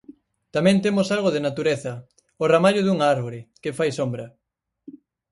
[0.55, 1.93] Tamén temos algo de natureza:
[2.41, 4.25] o ramallo dunha árbore, que fai sombra.